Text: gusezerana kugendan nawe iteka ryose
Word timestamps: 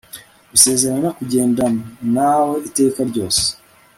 gusezerana 0.51 1.09
kugendan 1.17 1.73
nawe 2.15 2.55
iteka 2.67 2.99
ryose 3.09 3.43